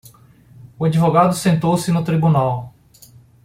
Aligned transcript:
O 0.79 0.85
advogado 0.85 1.35
sentou-se 1.35 1.91
no 1.91 2.03
tribunal. 2.03 2.73